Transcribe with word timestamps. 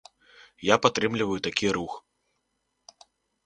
Я 0.67 0.75
падтрымліваю 0.85 1.39
такі 1.49 1.67
рух. 1.79 1.93